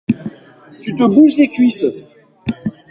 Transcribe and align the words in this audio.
Tu 0.81 0.95
te 0.95 1.03
bouges 1.03 1.37
les 1.37 1.47
cuisses. 1.47 1.85